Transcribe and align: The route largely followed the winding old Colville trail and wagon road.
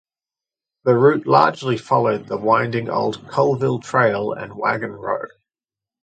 The 0.83 0.95
route 0.95 1.27
largely 1.27 1.77
followed 1.77 2.25
the 2.25 2.35
winding 2.37 2.89
old 2.89 3.27
Colville 3.29 3.81
trail 3.81 4.33
and 4.33 4.51
wagon 4.57 4.93
road. 4.93 5.29